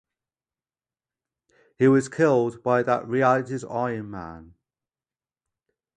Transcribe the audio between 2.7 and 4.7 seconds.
that reality's Iron Man.